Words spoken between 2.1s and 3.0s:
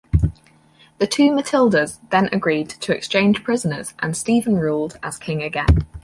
agreed to